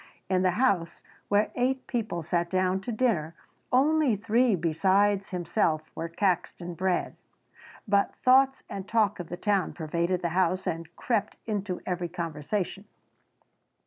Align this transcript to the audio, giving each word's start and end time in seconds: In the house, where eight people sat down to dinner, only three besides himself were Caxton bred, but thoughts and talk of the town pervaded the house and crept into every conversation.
In 0.31 0.41
the 0.41 0.49
house, 0.57 1.03
where 1.27 1.51
eight 1.53 1.85
people 1.85 2.23
sat 2.23 2.49
down 2.49 2.81
to 2.81 2.91
dinner, 2.91 3.35
only 3.71 4.15
three 4.15 4.55
besides 4.55 5.29
himself 5.29 5.91
were 5.93 6.09
Caxton 6.09 6.73
bred, 6.73 7.15
but 7.87 8.15
thoughts 8.15 8.63
and 8.67 8.87
talk 8.87 9.19
of 9.19 9.29
the 9.29 9.37
town 9.37 9.73
pervaded 9.73 10.23
the 10.23 10.29
house 10.29 10.65
and 10.65 10.95
crept 10.95 11.37
into 11.45 11.81
every 11.85 12.09
conversation. 12.09 12.85